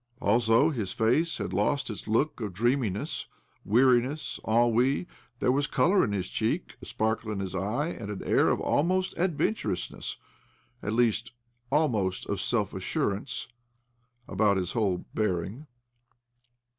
Also, 0.19 0.71
his 0.71 0.93
face 0.93 1.37
had 1.37 1.53
lost 1.53 1.91
its 1.91 2.07
look 2.07 2.41
of 2.41 2.53
dreaminess, 2.53 3.27
weariness, 3.63 4.39
ennui— 4.47 5.05
there 5.39 5.51
was 5.51 5.67
colour 5.67 6.03
in 6.03 6.11
his 6.11 6.27
cheek, 6.27 6.75
a 6.81 6.87
sparkle 6.87 7.31
in 7.31 7.37
his 7.39 7.53
eye, 7.53 7.89
and 7.89 8.09
an 8.09 8.23
air 8.25 8.47
almt>st 8.49 9.13
of 9.13 9.19
adventurousness— 9.19 10.17
at 10.81 10.93
least, 10.93 11.33
almost 11.71 12.25
of 12.25 12.41
self 12.41 12.73
assurance— 12.73 13.47
about 14.27 14.57
ihis 14.57 14.73
whole 14.73 15.05
bearing. 15.13 15.67